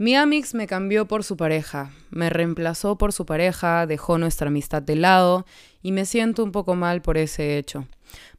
Mi 0.00 0.16
Amix 0.16 0.54
me 0.54 0.66
cambió 0.66 1.04
por 1.04 1.24
su 1.24 1.36
pareja, 1.36 1.90
me 2.08 2.30
reemplazó 2.30 2.96
por 2.96 3.12
su 3.12 3.26
pareja, 3.26 3.86
dejó 3.86 4.16
nuestra 4.16 4.48
amistad 4.48 4.80
de 4.80 4.96
lado 4.96 5.44
y 5.82 5.92
me 5.92 6.06
siento 6.06 6.42
un 6.42 6.52
poco 6.52 6.74
mal 6.74 7.02
por 7.02 7.18
ese 7.18 7.58
hecho. 7.58 7.86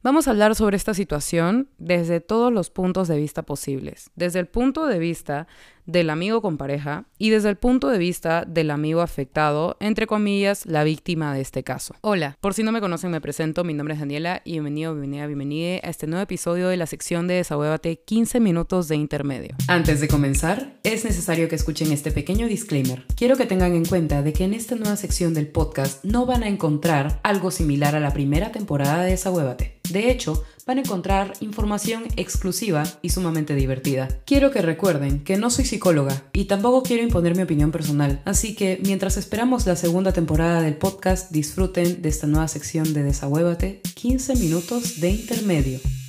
Vamos 0.02 0.26
a 0.26 0.32
hablar 0.32 0.54
sobre 0.54 0.76
esta 0.76 0.94
situación 0.94 1.68
desde 1.78 2.20
todos 2.20 2.52
los 2.52 2.70
puntos 2.70 3.08
de 3.08 3.16
vista 3.16 3.42
posibles, 3.42 4.10
desde 4.16 4.40
el 4.40 4.46
punto 4.46 4.86
de 4.86 4.98
vista 4.98 5.46
del 5.86 6.10
amigo 6.10 6.42
con 6.42 6.58
pareja 6.58 7.06
y 7.18 7.30
desde 7.30 7.48
el 7.48 7.56
punto 7.56 7.88
de 7.88 7.98
vista 7.98 8.44
del 8.46 8.70
amigo 8.70 9.00
afectado, 9.00 9.76
entre 9.80 10.06
comillas, 10.06 10.66
la 10.66 10.84
víctima 10.84 11.34
de 11.34 11.40
este 11.40 11.62
caso. 11.62 11.94
Hola, 12.00 12.36
por 12.40 12.54
si 12.54 12.62
no 12.62 12.72
me 12.72 12.80
conocen 12.80 13.10
me 13.10 13.20
presento, 13.20 13.64
mi 13.64 13.74
nombre 13.74 13.94
es 13.94 14.00
Daniela 14.00 14.42
y 14.44 14.52
bienvenido, 14.52 14.92
bienvenida, 14.92 15.26
bienvenida 15.26 15.80
a 15.82 15.90
este 15.90 16.06
nuevo 16.06 16.22
episodio 16.22 16.68
de 16.68 16.76
la 16.76 16.86
sección 16.86 17.26
de 17.26 17.34
Desahuévate 17.34 17.96
15 17.96 18.40
minutos 18.40 18.88
de 18.88 18.96
intermedio. 18.96 19.56
Antes 19.68 20.00
de 20.00 20.08
comenzar, 20.08 20.78
es 20.82 21.04
necesario 21.04 21.48
que 21.48 21.56
escuchen 21.56 21.92
este 21.92 22.10
pequeño 22.10 22.46
disclaimer. 22.46 23.04
Quiero 23.16 23.36
que 23.36 23.46
tengan 23.46 23.74
en 23.74 23.84
cuenta 23.84 24.22
de 24.22 24.32
que 24.32 24.44
en 24.44 24.54
esta 24.54 24.74
nueva 24.74 24.96
sección 24.96 25.34
del 25.34 25.48
podcast 25.48 26.04
no 26.04 26.26
van 26.26 26.42
a 26.42 26.48
encontrar 26.48 27.20
algo 27.22 27.50
similar 27.50 27.94
a 27.94 28.00
la 28.00 28.12
primera 28.12 28.52
temporada 28.52 29.02
de 29.02 29.10
Desahuévate. 29.12 29.61
De 29.90 30.10
hecho, 30.10 30.44
van 30.66 30.78
a 30.78 30.80
encontrar 30.80 31.32
información 31.40 32.04
exclusiva 32.16 32.84
y 33.02 33.10
sumamente 33.10 33.54
divertida. 33.54 34.08
Quiero 34.24 34.50
que 34.50 34.62
recuerden 34.62 35.24
que 35.24 35.36
no 35.36 35.50
soy 35.50 35.64
psicóloga 35.64 36.22
y 36.32 36.44
tampoco 36.44 36.82
quiero 36.82 37.02
imponer 37.02 37.36
mi 37.36 37.42
opinión 37.42 37.72
personal, 37.72 38.22
así 38.24 38.54
que 38.54 38.80
mientras 38.84 39.16
esperamos 39.16 39.66
la 39.66 39.76
segunda 39.76 40.12
temporada 40.12 40.62
del 40.62 40.76
podcast, 40.76 41.30
disfruten 41.30 42.02
de 42.02 42.08
esta 42.08 42.26
nueva 42.26 42.48
sección 42.48 42.94
de 42.94 43.02
Desahuévate, 43.02 43.80
15 43.94 44.36
minutos 44.36 45.00
de 45.00 45.10
intermedio. 45.10 46.01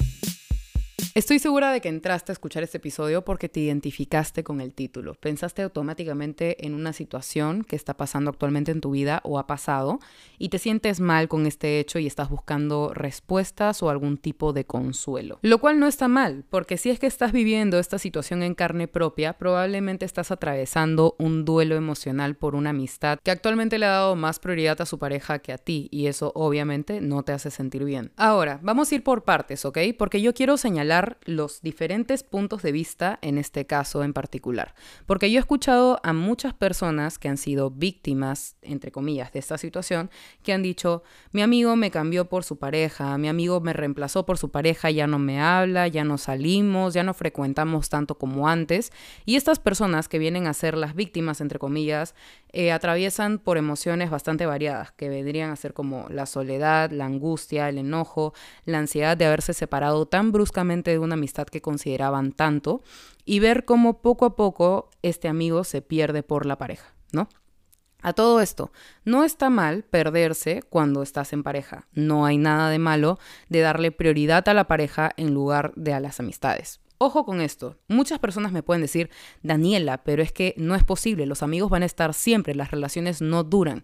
Estoy 1.16 1.38
segura 1.38 1.72
de 1.72 1.80
que 1.80 1.90
entraste 1.90 2.32
a 2.32 2.34
escuchar 2.34 2.64
este 2.64 2.80
episodio 2.80 3.24
porque 3.24 3.48
te 3.48 3.60
identificaste 3.60 4.44
con 4.44 4.60
el 4.62 4.74
título. 4.74 5.14
Pensaste 5.14 5.62
automáticamente 5.62 6.66
en 6.66 6.74
una 6.74 6.92
situación 6.92 7.64
que 7.64 7.76
está 7.76 7.96
pasando 7.96 8.32
actualmente 8.32 8.72
en 8.72 8.82
tu 8.82 8.90
vida 8.90 9.22
o 9.24 9.38
ha 9.38 9.46
pasado 9.46 10.00
y 10.40 10.50
te 10.50 10.58
sientes 10.58 11.00
mal 11.00 11.28
con 11.28 11.46
este 11.46 11.80
hecho 11.80 12.00
y 12.00 12.08
estás 12.08 12.32
buscando 12.32 12.96
respuestas 12.96 13.84
o 13.84 13.92
algún 13.92 14.18
tipo 14.18 14.54
de 14.54 14.66
consuelo. 14.66 15.38
Lo 15.44 15.60
cual 15.60 15.80
no 15.80 15.86
está 15.86 16.08
mal, 16.08 16.46
porque 16.50 16.78
si 16.78 16.90
es 16.90 16.98
que 16.98 17.06
estás 17.06 17.32
viviendo 17.32 17.78
esta 17.78 18.00
situación 18.00 18.42
en 18.42 18.56
carne 18.56 18.88
propia, 18.88 19.34
probablemente 19.34 20.06
estás 20.06 20.32
atravesando 20.32 21.16
un 21.20 21.46
duelo 21.46 21.76
emocional 21.76 22.36
por 22.36 22.56
una 22.56 22.72
amistad 22.72 23.20
que 23.22 23.30
actualmente 23.30 23.78
le 23.78 23.86
ha 23.86 23.90
dado 23.90 24.16
más 24.16 24.40
prioridad 24.40 24.82
a 24.82 24.88
su 24.88 24.98
pareja 24.98 25.38
que 25.38 25.54
a 25.54 25.60
ti 25.60 25.90
y 25.92 26.08
eso 26.08 26.32
obviamente 26.34 27.02
no 27.02 27.22
te 27.22 27.34
hace 27.34 27.52
sentir 27.52 27.84
bien. 27.84 28.12
Ahora, 28.18 28.60
vamos 28.64 28.92
a 28.92 28.96
ir 28.96 29.04
por 29.04 29.24
partes, 29.24 29.64
¿ok? 29.64 29.78
Porque 29.96 30.20
yo 30.20 30.34
quiero 30.34 30.58
señalar 30.58 31.03
los 31.26 31.62
diferentes 31.62 32.24
puntos 32.24 32.62
de 32.62 32.72
vista 32.72 33.20
en 33.22 33.38
este 33.38 33.66
caso 33.66 34.04
en 34.04 34.14
particular. 34.14 34.74
Porque 35.06 35.32
yo 35.32 35.38
he 35.38 35.40
escuchado 35.40 36.00
a 36.04 36.14
muchas 36.14 36.54
personas 36.54 37.20
que 37.20 37.30
han 37.30 37.38
sido 37.38 37.72
víctimas, 37.72 38.56
entre 38.62 38.92
comillas, 38.92 39.32
de 39.32 39.40
esta 39.40 39.58
situación, 39.58 40.10
que 40.44 40.54
han 40.54 40.64
dicho, 40.64 41.04
mi 41.32 41.42
amigo 41.42 41.76
me 41.76 41.92
cambió 41.92 42.30
por 42.30 42.44
su 42.44 42.58
pareja, 42.58 43.18
mi 43.18 43.28
amigo 43.28 43.60
me 43.62 43.74
reemplazó 43.74 44.26
por 44.26 44.38
su 44.38 44.52
pareja, 44.52 44.92
ya 44.92 45.08
no 45.08 45.20
me 45.20 45.42
habla, 45.42 45.88
ya 45.88 46.04
no 46.04 46.18
salimos, 46.18 46.94
ya 46.94 47.04
no 47.04 47.14
frecuentamos 47.14 47.90
tanto 47.90 48.18
como 48.18 48.48
antes. 48.48 48.92
Y 49.26 49.36
estas 49.36 49.60
personas 49.60 50.08
que 50.08 50.20
vienen 50.20 50.48
a 50.48 50.54
ser 50.54 50.78
las 50.78 50.96
víctimas, 50.96 51.42
entre 51.42 51.60
comillas, 51.60 52.16
eh, 52.56 52.72
atraviesan 52.72 53.40
por 53.40 53.58
emociones 53.58 54.10
bastante 54.10 54.46
variadas, 54.46 54.92
que 54.92 55.10
vendrían 55.10 55.50
a 55.50 55.56
ser 55.56 55.74
como 55.74 56.08
la 56.10 56.26
soledad, 56.26 56.92
la 56.92 57.06
angustia, 57.06 57.68
el 57.68 57.80
enojo, 57.80 58.34
la 58.66 58.80
ansiedad 58.80 59.18
de 59.18 59.26
haberse 59.26 59.54
separado 59.54 60.06
tan 60.06 60.32
bruscamente 60.32 60.93
de 60.94 61.00
una 61.00 61.16
amistad 61.16 61.48
que 61.48 61.62
consideraban 61.62 62.32
tanto 62.32 62.82
y 63.26 63.40
ver 63.40 63.66
cómo 63.66 64.02
poco 64.02 64.26
a 64.26 64.36
poco 64.36 64.90
este 65.02 65.28
amigo 65.28 65.64
se 65.64 65.82
pierde 65.82 66.24
por 66.24 66.46
la 66.46 66.58
pareja, 66.58 66.94
¿no? 67.12 67.30
A 68.04 68.12
todo 68.12 68.42
esto, 68.42 68.74
no 69.06 69.24
está 69.24 69.50
mal 69.50 69.84
perderse 69.84 70.62
cuando 70.62 71.04
estás 71.04 71.32
en 71.32 71.42
pareja. 71.42 71.88
No 71.94 72.26
hay 72.26 72.38
nada 72.38 72.70
de 72.70 72.78
malo 72.78 73.18
de 73.48 73.62
darle 73.62 73.94
prioridad 73.94 74.48
a 74.50 74.54
la 74.54 74.68
pareja 74.68 75.12
en 75.16 75.34
lugar 75.34 75.72
de 75.78 75.94
a 75.94 76.02
las 76.02 76.20
amistades. 76.20 76.82
Ojo 76.98 77.26
con 77.26 77.40
esto, 77.42 77.78
muchas 77.88 78.20
personas 78.20 78.52
me 78.52 78.62
pueden 78.62 78.82
decir, 78.82 79.10
Daniela, 79.42 80.04
pero 80.04 80.22
es 80.22 80.34
que 80.34 80.54
no 80.58 80.76
es 80.76 80.84
posible, 80.84 81.26
los 81.26 81.44
amigos 81.44 81.70
van 81.70 81.84
a 81.84 81.86
estar 81.86 82.14
siempre, 82.14 82.56
las 82.56 82.72
relaciones 82.72 83.22
no 83.22 83.44
duran. 83.44 83.84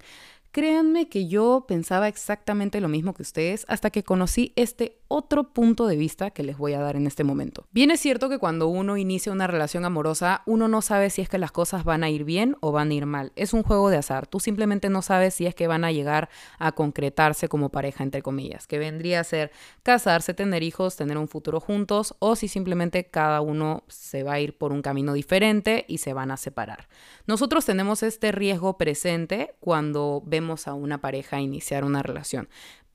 Créanme 0.52 1.10
que 1.10 1.28
yo 1.28 1.66
pensaba 1.68 2.08
exactamente 2.08 2.82
lo 2.82 2.90
mismo 2.90 3.14
que 3.14 3.22
ustedes 3.22 3.66
hasta 3.68 3.90
que 3.90 4.04
conocí 4.04 4.52
este 4.56 4.99
otro 5.10 5.52
punto 5.52 5.88
de 5.88 5.98
vista 5.98 6.30
que 6.30 6.44
les 6.44 6.58
voy 6.58 6.74
a 6.74 6.80
dar 6.80 6.96
en 6.96 7.08
este 7.08 7.24
momento. 7.24 7.66
Bien 7.72 7.92
es 7.92 8.00
cierto 8.00 8.30
que 8.30 8.38
cuando 8.38 8.68
uno 8.68 8.96
inicia 8.96 9.32
una 9.32 9.48
relación 9.48 9.84
amorosa, 9.84 10.44
uno 10.46 10.68
no 10.68 10.82
sabe 10.82 11.10
si 11.10 11.22
es 11.22 11.28
que 11.28 11.40
las 11.40 11.52
cosas 11.52 11.84
van 11.84 12.04
a 12.04 12.10
ir 12.10 12.24
bien 12.24 12.56
o 12.62 12.72
van 12.72 12.92
a 12.92 12.94
ir 12.94 13.08
mal. 13.08 13.32
Es 13.36 13.54
un 13.54 13.64
juego 13.64 13.90
de 13.90 13.98
azar. 13.98 14.28
Tú 14.28 14.40
simplemente 14.40 14.90
no 14.90 15.02
sabes 15.02 15.34
si 15.34 15.48
es 15.48 15.56
que 15.56 15.68
van 15.68 15.84
a 15.84 15.92
llegar 15.92 16.30
a 16.60 16.72
concretarse 16.72 17.50
como 17.50 17.70
pareja, 17.70 18.04
entre 18.04 18.22
comillas, 18.22 18.68
que 18.68 18.78
vendría 18.78 19.20
a 19.22 19.24
ser 19.24 19.52
casarse, 19.82 20.36
tener 20.36 20.62
hijos, 20.62 20.96
tener 20.96 21.18
un 21.18 21.28
futuro 21.28 21.60
juntos, 21.60 22.16
o 22.20 22.36
si 22.36 22.48
simplemente 22.48 23.06
cada 23.06 23.42
uno 23.42 23.84
se 23.88 24.22
va 24.22 24.34
a 24.34 24.40
ir 24.40 24.58
por 24.58 24.72
un 24.72 24.84
camino 24.84 25.14
diferente 25.14 25.86
y 25.88 25.98
se 25.98 26.14
van 26.14 26.30
a 26.30 26.38
separar. 26.38 26.88
Nosotros 27.26 27.66
tenemos 27.66 28.04
este 28.04 28.32
riesgo 28.32 28.78
presente 28.78 29.56
cuando 29.60 30.22
vemos 30.24 30.68
a 30.68 30.76
una 30.76 31.02
pareja 31.02 31.42
iniciar 31.42 31.84
una 31.84 32.04
relación 32.04 32.48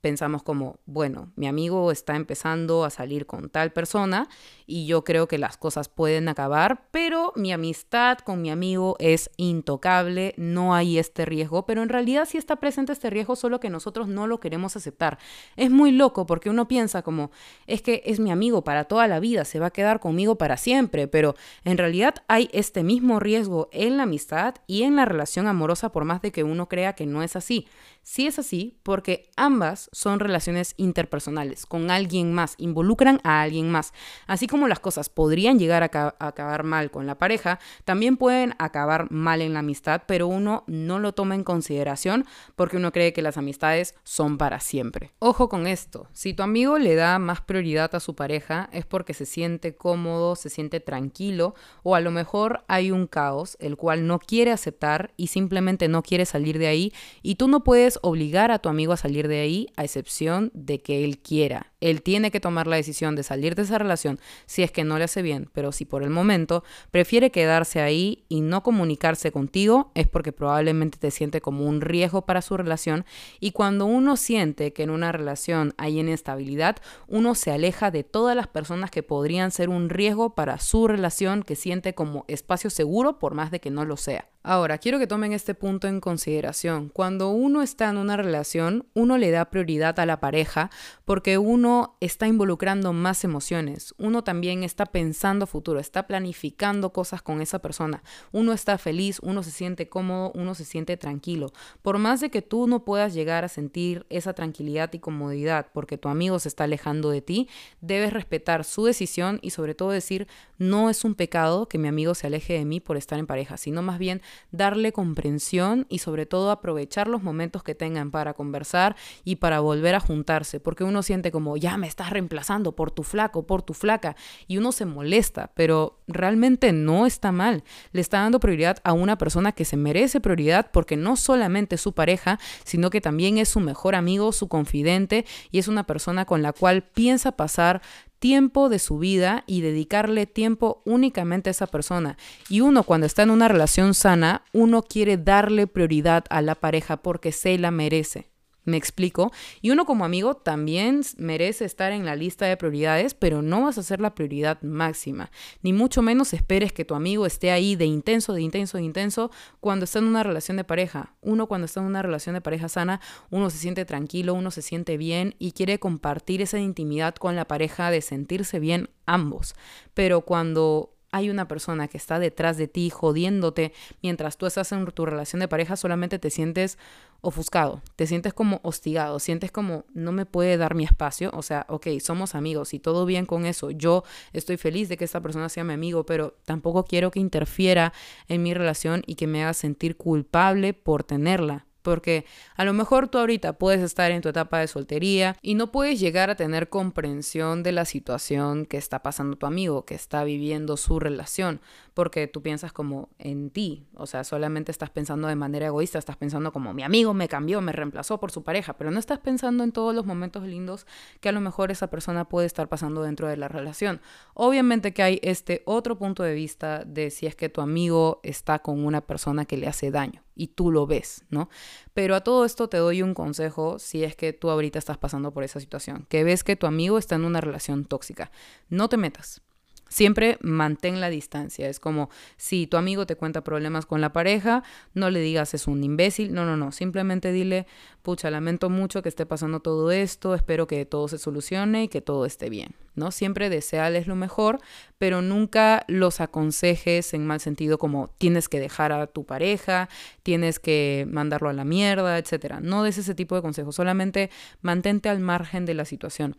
pensamos 0.05 0.43
como, 0.43 0.77
bueno, 0.85 1.31
mi 1.35 1.47
amigo 1.47 1.91
está 1.91 2.15
empezando 2.15 2.85
a 2.85 2.91
salir 2.91 3.25
con 3.25 3.49
tal 3.49 3.73
persona 3.73 4.29
y 4.67 4.85
yo 4.85 5.03
creo 5.03 5.27
que 5.27 5.39
las 5.39 5.57
cosas 5.57 5.89
pueden 5.89 6.29
acabar, 6.29 6.89
pero 6.91 7.33
mi 7.35 7.51
amistad 7.51 8.19
con 8.19 8.39
mi 8.39 8.51
amigo 8.51 8.97
es 8.99 9.31
intocable, 9.37 10.35
no 10.37 10.75
hay 10.75 10.99
este 10.99 11.25
riesgo, 11.25 11.65
pero 11.65 11.81
en 11.81 11.89
realidad 11.89 12.27
sí 12.29 12.37
está 12.37 12.57
presente 12.57 12.93
este 12.93 13.09
riesgo, 13.09 13.35
solo 13.35 13.59
que 13.59 13.71
nosotros 13.71 14.07
no 14.07 14.27
lo 14.27 14.39
queremos 14.39 14.75
aceptar. 14.75 15.17
Es 15.55 15.71
muy 15.71 15.91
loco 15.91 16.27
porque 16.27 16.51
uno 16.51 16.67
piensa 16.67 17.01
como, 17.01 17.31
es 17.65 17.81
que 17.81 18.03
es 18.05 18.19
mi 18.19 18.29
amigo 18.29 18.63
para 18.63 18.83
toda 18.83 19.07
la 19.07 19.19
vida, 19.19 19.43
se 19.43 19.59
va 19.59 19.67
a 19.67 19.71
quedar 19.71 19.99
conmigo 19.99 20.35
para 20.35 20.57
siempre, 20.57 21.07
pero 21.07 21.33
en 21.63 21.79
realidad 21.79 22.13
hay 22.27 22.47
este 22.53 22.83
mismo 22.83 23.19
riesgo 23.19 23.69
en 23.71 23.97
la 23.97 24.03
amistad 24.03 24.53
y 24.67 24.83
en 24.83 24.97
la 24.97 25.05
relación 25.05 25.47
amorosa 25.47 25.91
por 25.91 26.05
más 26.05 26.21
de 26.21 26.31
que 26.31 26.43
uno 26.43 26.69
crea 26.69 26.93
que 26.93 27.07
no 27.07 27.23
es 27.23 27.35
así. 27.35 27.67
Sí 28.03 28.27
es 28.27 28.37
así 28.37 28.77
porque 28.83 29.31
ambas 29.35 29.89
son 29.95 30.19
relaciones 30.19 30.73
interpersonales, 30.75 31.65
con 31.65 31.89
alguien 31.89 32.33
más, 32.33 32.55
involucran 32.57 33.21
a 33.23 33.41
alguien 33.41 33.71
más. 33.71 33.93
Así 34.27 34.45
como 34.45 34.67
las 34.67 34.81
cosas 34.81 35.07
podrían 35.07 35.57
llegar 35.57 35.83
a, 35.83 36.15
acabar 36.19 36.63
mal 36.65 36.91
con 36.91 37.07
la 37.07 37.17
pareja, 37.17 37.59
también 37.85 38.17
pueden 38.17 38.55
acabar 38.59 39.09
mal 39.09 39.41
en 39.41 39.53
la 39.53 39.59
amistad, 39.59 40.01
pero 40.05 40.27
uno 40.27 40.65
no 40.67 40.99
lo 40.99 41.13
toma 41.13 41.33
en 41.35 41.45
consideración 41.45 42.25
porque 42.57 42.75
uno 42.75 42.91
cree 42.91 43.13
que 43.13 43.21
las 43.21 43.37
amistades 43.37 43.95
son 44.03 44.37
para 44.37 44.59
siempre. 44.59 45.13
Ojo 45.19 45.47
con 45.47 45.65
esto, 45.65 46.09
si 46.11 46.33
tu 46.33 46.43
amigo 46.43 46.77
le 46.77 46.95
da 46.95 47.17
más 47.17 47.39
prioridad 47.39 47.95
a 47.95 48.01
su 48.01 48.15
pareja 48.15 48.69
es 48.73 48.85
porque 48.85 49.13
se 49.13 49.25
siente 49.25 49.77
cómodo, 49.77 50.35
se 50.35 50.49
siente 50.49 50.81
tranquilo 50.81 51.55
o 51.83 51.95
a 51.95 52.01
lo 52.01 52.11
mejor 52.11 52.65
hay 52.67 52.91
un 52.91 53.07
caos 53.07 53.55
el 53.61 53.77
cual 53.77 54.07
no 54.07 54.19
quiere 54.19 54.51
aceptar 54.51 55.13
y 55.15 55.27
simplemente 55.27 55.87
no 55.87 56.03
quiere 56.03 56.25
salir 56.25 56.59
de 56.59 56.67
ahí 56.67 56.91
y 57.21 57.35
tú 57.35 57.47
no 57.47 57.63
puedes 57.63 57.97
obligar 58.01 58.51
a 58.51 58.59
tu 58.59 58.67
amigo 58.67 58.91
a 58.91 58.97
salir 58.97 59.29
de 59.29 59.39
ahí 59.39 59.67
excepción 59.85 60.51
de 60.53 60.81
que 60.81 61.03
él 61.05 61.19
quiera. 61.19 61.73
Él 61.85 62.01
tiene 62.01 62.31
que 62.31 62.39
tomar 62.39 62.65
la 62.65 62.77
decisión 62.77 63.15
de 63.15 63.21
salir 63.21 63.53
de 63.53 63.61
esa 63.61 63.77
relación 63.77 64.19
si 64.47 64.63
es 64.63 64.71
que 64.71 64.83
no 64.83 64.97
le 64.97 65.03
hace 65.03 65.21
bien, 65.21 65.49
pero 65.53 65.71
si 65.71 65.85
por 65.85 66.01
el 66.01 66.09
momento 66.09 66.63
prefiere 66.89 67.29
quedarse 67.29 67.79
ahí 67.79 68.25
y 68.27 68.41
no 68.41 68.63
comunicarse 68.63 69.31
contigo, 69.31 69.91
es 69.93 70.07
porque 70.07 70.31
probablemente 70.31 70.97
te 70.97 71.11
siente 71.11 71.41
como 71.41 71.65
un 71.65 71.81
riesgo 71.81 72.25
para 72.25 72.41
su 72.41 72.57
relación 72.57 73.05
y 73.39 73.51
cuando 73.51 73.85
uno 73.85 74.17
siente 74.17 74.73
que 74.73 74.81
en 74.81 74.89
una 74.89 75.11
relación 75.11 75.75
hay 75.77 75.99
inestabilidad, 75.99 76.77
uno 77.07 77.35
se 77.35 77.51
aleja 77.51 77.91
de 77.91 78.03
todas 78.03 78.35
las 78.35 78.47
personas 78.47 78.89
que 78.89 79.03
podrían 79.03 79.51
ser 79.51 79.69
un 79.69 79.89
riesgo 79.89 80.33
para 80.33 80.59
su 80.59 80.87
relación 80.87 81.43
que 81.43 81.55
siente 81.55 81.93
como 81.93 82.25
espacio 82.27 82.71
seguro 82.71 83.19
por 83.19 83.35
más 83.35 83.51
de 83.51 83.59
que 83.59 83.69
no 83.69 83.85
lo 83.85 83.95
sea. 83.95 84.27
Ahora, 84.47 84.77
quiero 84.77 84.99
que 84.99 85.07
tomen 85.07 85.33
este 85.33 85.55
punto 85.55 85.87
en 85.87 85.99
consideración. 85.99 86.89
Cuando 86.89 87.29
uno 87.29 87.63
está 87.63 87.89
en 87.89 87.97
una 87.97 88.15
relación, 88.15 88.85
uno 88.93 89.17
le 89.17 89.31
da 89.31 89.49
prioridad 89.49 89.99
a 89.99 90.05
la 90.05 90.19
pareja 90.19 90.69
porque 91.03 91.39
uno 91.39 91.74
está 91.99 92.27
involucrando 92.27 92.93
más 92.93 93.23
emociones. 93.23 93.93
Uno 93.97 94.23
también 94.23 94.63
está 94.63 94.85
pensando 94.85 95.47
futuro, 95.47 95.79
está 95.79 96.07
planificando 96.07 96.91
cosas 96.91 97.21
con 97.21 97.41
esa 97.41 97.59
persona. 97.59 98.03
Uno 98.31 98.53
está 98.53 98.77
feliz, 98.77 99.19
uno 99.21 99.43
se 99.43 99.51
siente 99.51 99.89
cómodo, 99.89 100.31
uno 100.35 100.55
se 100.55 100.65
siente 100.65 100.97
tranquilo. 100.97 101.51
Por 101.81 101.97
más 101.97 102.21
de 102.21 102.29
que 102.29 102.41
tú 102.41 102.67
no 102.67 102.83
puedas 102.83 103.13
llegar 103.13 103.43
a 103.43 103.49
sentir 103.49 104.05
esa 104.09 104.33
tranquilidad 104.33 104.91
y 104.93 104.99
comodidad 104.99 105.67
porque 105.73 105.97
tu 105.97 106.09
amigo 106.09 106.39
se 106.39 106.49
está 106.49 106.65
alejando 106.65 107.09
de 107.09 107.21
ti, 107.21 107.49
debes 107.81 108.13
respetar 108.13 108.63
su 108.63 108.85
decisión 108.85 109.39
y 109.41 109.49
sobre 109.51 109.75
todo 109.75 109.89
decir, 109.89 110.27
no 110.57 110.89
es 110.89 111.03
un 111.03 111.15
pecado 111.15 111.67
que 111.67 111.77
mi 111.77 111.87
amigo 111.87 112.15
se 112.15 112.27
aleje 112.27 112.53
de 112.53 112.65
mí 112.65 112.79
por 112.79 112.97
estar 112.97 113.19
en 113.19 113.27
pareja, 113.27 113.57
sino 113.57 113.81
más 113.81 113.99
bien 113.99 114.21
darle 114.51 114.91
comprensión 114.91 115.85
y 115.89 115.99
sobre 115.99 116.25
todo 116.25 116.51
aprovechar 116.51 117.07
los 117.07 117.23
momentos 117.23 117.63
que 117.63 117.75
tengan 117.75 118.11
para 118.11 118.33
conversar 118.33 118.95
y 119.23 119.37
para 119.37 119.59
volver 119.59 119.95
a 119.95 119.99
juntarse, 119.99 120.59
porque 120.59 120.83
uno 120.83 121.03
siente 121.03 121.31
como 121.31 121.54
ya 121.57 121.77
me 121.77 121.87
estás 121.87 122.09
reemplazando 122.09 122.75
por 122.75 122.91
tu 122.91 123.03
flaco, 123.03 123.45
por 123.45 123.61
tu 123.61 123.73
flaca, 123.73 124.15
y 124.47 124.57
uno 124.57 124.71
se 124.71 124.85
molesta, 124.85 125.51
pero 125.55 125.99
realmente 126.07 126.71
no 126.73 127.05
está 127.05 127.31
mal. 127.31 127.63
Le 127.91 128.01
está 128.01 128.19
dando 128.19 128.39
prioridad 128.39 128.77
a 128.83 128.93
una 128.93 129.17
persona 129.17 129.51
que 129.51 129.65
se 129.65 129.77
merece 129.77 130.19
prioridad 130.19 130.71
porque 130.71 130.97
no 130.97 131.15
solamente 131.15 131.75
es 131.75 131.81
su 131.81 131.93
pareja, 131.93 132.39
sino 132.63 132.89
que 132.89 133.01
también 133.01 133.37
es 133.37 133.49
su 133.49 133.59
mejor 133.59 133.95
amigo, 133.95 134.31
su 134.31 134.47
confidente, 134.47 135.25
y 135.51 135.59
es 135.59 135.67
una 135.67 135.85
persona 135.85 136.25
con 136.25 136.41
la 136.41 136.53
cual 136.53 136.83
piensa 136.83 137.33
pasar 137.33 137.81
tiempo 138.19 138.69
de 138.69 138.79
su 138.79 138.97
vida 138.97 139.43
y 139.45 139.61
dedicarle 139.61 140.25
tiempo 140.25 140.81
únicamente 140.85 141.49
a 141.49 141.51
esa 141.51 141.67
persona. 141.67 142.17
Y 142.49 142.61
uno 142.61 142.83
cuando 142.83 143.05
está 143.05 143.23
en 143.23 143.29
una 143.29 143.47
relación 143.47 143.93
sana, 143.93 144.43
uno 144.51 144.81
quiere 144.81 145.17
darle 145.17 145.67
prioridad 145.67 146.25
a 146.29 146.41
la 146.41 146.55
pareja 146.55 146.97
porque 146.97 147.31
se 147.31 147.57
la 147.57 147.71
merece. 147.71 148.34
Me 148.65 148.77
explico. 148.77 149.31
Y 149.61 149.69
uno 149.69 149.85
como 149.85 150.05
amigo 150.05 150.35
también 150.35 151.01
merece 151.17 151.65
estar 151.65 151.91
en 151.91 152.05
la 152.05 152.15
lista 152.15 152.47
de 152.47 152.57
prioridades, 152.57 153.13
pero 153.13 153.41
no 153.41 153.61
vas 153.61 153.77
a 153.77 153.83
ser 153.83 154.01
la 154.01 154.15
prioridad 154.15 154.61
máxima. 154.63 155.31
Ni 155.61 155.71
mucho 155.71 156.01
menos 156.01 156.33
esperes 156.33 156.73
que 156.73 156.83
tu 156.83 156.95
amigo 156.95 157.25
esté 157.27 157.51
ahí 157.51 157.75
de 157.75 157.85
intenso, 157.85 158.33
de 158.33 158.41
intenso, 158.41 158.77
de 158.77 158.83
intenso 158.83 159.31
cuando 159.59 159.85
está 159.85 159.99
en 159.99 160.05
una 160.05 160.23
relación 160.23 160.57
de 160.57 160.63
pareja. 160.63 161.13
Uno 161.21 161.47
cuando 161.47 161.65
está 161.65 161.79
en 161.79 161.85
una 161.85 162.01
relación 162.01 162.33
de 162.33 162.41
pareja 162.41 162.67
sana, 162.67 163.01
uno 163.29 163.51
se 163.51 163.57
siente 163.57 163.85
tranquilo, 163.85 164.33
uno 164.33 164.49
se 164.49 164.63
siente 164.63 164.97
bien 164.97 165.35
y 165.37 165.51
quiere 165.51 165.79
compartir 165.79 166.41
esa 166.41 166.59
intimidad 166.59 167.15
con 167.15 167.35
la 167.35 167.45
pareja 167.45 167.91
de 167.91 168.01
sentirse 168.01 168.59
bien 168.59 168.89
ambos. 169.05 169.53
Pero 169.93 170.21
cuando 170.21 170.95
hay 171.15 171.29
una 171.29 171.47
persona 171.47 171.87
que 171.87 171.97
está 171.97 172.19
detrás 172.19 172.57
de 172.57 172.67
ti 172.67 172.89
jodiéndote 172.89 173.71
mientras 174.01 174.37
tú 174.37 174.47
estás 174.47 174.73
en 174.73 174.85
tu 174.87 175.05
relación 175.05 175.39
de 175.39 175.47
pareja, 175.47 175.77
solamente 175.77 176.19
te 176.19 176.29
sientes 176.29 176.77
ofuscado, 177.21 177.81
te 177.95 178.07
sientes 178.07 178.33
como 178.33 178.59
hostigado, 178.63 179.19
sientes 179.19 179.51
como 179.51 179.85
no 179.93 180.11
me 180.11 180.25
puede 180.25 180.57
dar 180.57 180.75
mi 180.75 180.83
espacio, 180.83 181.31
o 181.33 181.41
sea, 181.41 181.65
ok, 181.69 181.87
somos 181.99 182.35
amigos 182.35 182.73
y 182.73 182.79
todo 182.79 183.05
bien 183.05 183.25
con 183.25 183.45
eso, 183.45 183.71
yo 183.71 184.03
estoy 184.33 184.57
feliz 184.57 184.89
de 184.89 184.97
que 184.97 185.05
esta 185.05 185.21
persona 185.21 185.49
sea 185.49 185.63
mi 185.63 185.73
amigo, 185.73 186.05
pero 186.05 186.35
tampoco 186.45 186.85
quiero 186.85 187.11
que 187.11 187.19
interfiera 187.19 187.93
en 188.27 188.43
mi 188.43 188.53
relación 188.53 189.03
y 189.05 189.15
que 189.15 189.27
me 189.27 189.43
haga 189.43 189.53
sentir 189.53 189.97
culpable 189.97 190.73
por 190.73 191.03
tenerla. 191.03 191.65
Porque 191.85 192.25
a 192.55 192.65
lo 192.65 192.73
mejor 192.73 193.09
tú 193.09 193.19
ahorita 193.19 193.53
puedes 193.53 193.79
estar 193.81 194.09
en 194.09 194.23
tu 194.23 194.29
etapa 194.29 194.57
de 194.57 194.67
soltería 194.67 195.37
y 195.43 195.53
no 195.53 195.71
puedes 195.71 195.99
llegar 195.99 196.31
a 196.31 196.35
tener 196.35 196.67
comprensión 196.67 197.61
de 197.61 197.71
la 197.71 197.85
situación 197.85 198.65
que 198.65 198.77
está 198.77 199.03
pasando 199.03 199.37
tu 199.37 199.45
amigo, 199.45 199.85
que 199.85 199.93
está 199.93 200.23
viviendo 200.23 200.77
su 200.77 200.99
relación, 200.99 201.61
porque 201.93 202.25
tú 202.25 202.41
piensas 202.41 202.73
como 202.73 203.09
en 203.19 203.51
ti, 203.51 203.85
o 203.93 204.07
sea, 204.07 204.23
solamente 204.23 204.71
estás 204.71 204.89
pensando 204.89 205.27
de 205.27 205.35
manera 205.35 205.67
egoísta, 205.67 205.99
estás 205.99 206.17
pensando 206.17 206.51
como 206.51 206.73
mi 206.73 206.81
amigo 206.81 207.13
me 207.13 207.27
cambió, 207.27 207.61
me 207.61 207.71
reemplazó 207.71 208.19
por 208.19 208.31
su 208.31 208.43
pareja, 208.43 208.73
pero 208.73 208.89
no 208.89 208.97
estás 208.97 209.19
pensando 209.19 209.63
en 209.63 209.71
todos 209.71 209.93
los 209.93 210.07
momentos 210.07 210.43
lindos 210.43 210.87
que 211.19 211.29
a 211.29 211.33
lo 211.33 211.39
mejor 211.39 211.69
esa 211.69 211.91
persona 211.91 212.27
puede 212.27 212.47
estar 212.47 212.67
pasando 212.67 213.03
dentro 213.03 213.27
de 213.27 213.37
la 213.37 213.47
relación. 213.47 214.01
Obviamente 214.33 214.91
que 214.91 215.03
hay 215.03 215.19
este 215.21 215.61
otro 215.65 215.99
punto 215.99 216.23
de 216.23 216.33
vista 216.33 216.83
de 216.83 217.11
si 217.11 217.27
es 217.27 217.35
que 217.35 217.47
tu 217.47 217.61
amigo 217.61 218.21
está 218.23 218.57
con 218.57 218.83
una 218.83 219.01
persona 219.01 219.45
que 219.45 219.57
le 219.57 219.67
hace 219.67 219.91
daño 219.91 220.24
y 220.35 220.47
tú 220.47 220.71
lo 220.71 220.85
ves, 220.85 221.23
¿no? 221.29 221.49
Pero 221.93 222.15
a 222.15 222.21
todo 222.21 222.45
esto 222.45 222.69
te 222.69 222.77
doy 222.77 223.01
un 223.01 223.13
consejo 223.13 223.79
si 223.79 224.03
es 224.03 224.15
que 224.15 224.33
tú 224.33 224.49
ahorita 224.49 224.77
estás 224.79 224.97
pasando 224.97 225.33
por 225.33 225.43
esa 225.43 225.59
situación, 225.59 226.05
que 226.09 226.23
ves 226.23 226.43
que 226.43 226.55
tu 226.55 226.67
amigo 226.67 226.97
está 226.97 227.15
en 227.15 227.25
una 227.25 227.41
relación 227.41 227.85
tóxica. 227.85 228.31
No 228.69 228.89
te 228.89 228.97
metas. 228.97 229.41
Siempre 229.89 230.37
mantén 230.41 230.99
la 230.99 231.09
distancia. 231.09 231.69
Es 231.69 231.79
como 231.79 232.09
si 232.37 232.67
tu 232.67 232.77
amigo 232.77 233.05
te 233.05 233.15
cuenta 233.15 233.43
problemas 233.43 233.85
con 233.85 234.01
la 234.01 234.13
pareja, 234.13 234.63
no 234.93 235.09
le 235.09 235.19
digas 235.19 235.53
es 235.53 235.67
un 235.67 235.83
imbécil. 235.83 236.33
No, 236.33 236.45
no, 236.45 236.57
no. 236.57 236.71
Simplemente 236.71 237.31
dile, 237.31 237.67
pucha, 238.01 238.31
lamento 238.31 238.69
mucho 238.69 239.01
que 239.01 239.09
esté 239.09 239.25
pasando 239.25 239.59
todo 239.59 239.91
esto, 239.91 240.35
espero 240.35 240.67
que 240.67 240.85
todo 240.85 241.07
se 241.07 241.17
solucione 241.17 241.83
y 241.83 241.87
que 241.87 242.01
todo 242.01 242.25
esté 242.25 242.49
bien. 242.49 242.75
¿no? 242.95 243.11
Siempre 243.11 243.49
deseales 243.49 244.07
lo 244.07 244.15
mejor, 244.15 244.59
pero 244.97 245.21
nunca 245.21 245.83
los 245.87 246.21
aconsejes 246.21 247.13
en 247.13 247.25
mal 247.27 247.39
sentido 247.39 247.77
como 247.77 248.09
tienes 248.17 248.49
que 248.49 248.59
dejar 248.59 248.91
a 248.91 249.07
tu 249.07 249.25
pareja, 249.25 249.89
tienes 250.23 250.59
que 250.59 251.05
mandarlo 251.09 251.49
a 251.49 251.53
la 251.53 251.65
mierda, 251.65 252.17
etcétera. 252.17 252.59
No 252.61 252.83
des 252.83 252.97
ese 252.97 253.15
tipo 253.15 253.35
de 253.35 253.41
consejos, 253.41 253.75
solamente 253.75 254.29
mantente 254.61 255.09
al 255.09 255.19
margen 255.19 255.65
de 255.65 255.73
la 255.73 255.85
situación 255.85 256.37